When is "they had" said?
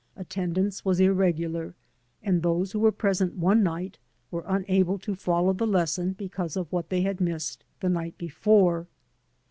6.89-7.21